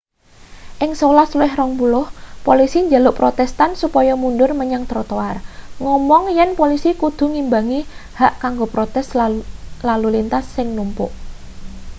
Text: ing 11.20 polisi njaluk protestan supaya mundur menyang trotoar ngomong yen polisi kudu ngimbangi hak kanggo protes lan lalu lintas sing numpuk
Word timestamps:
ing 0.83 0.91
11.20 1.01 2.45
polisi 2.47 2.77
njaluk 2.89 3.15
protestan 3.21 3.71
supaya 3.81 4.13
mundur 4.23 4.49
menyang 4.59 4.83
trotoar 4.91 5.35
ngomong 5.83 6.23
yen 6.37 6.49
polisi 6.59 6.89
kudu 7.01 7.25
ngimbangi 7.33 7.79
hak 8.19 8.33
kanggo 8.43 8.65
protes 8.75 9.07
lan 9.19 9.31
lalu 9.87 10.07
lintas 10.15 10.45
sing 10.55 10.67
numpuk 10.77 11.11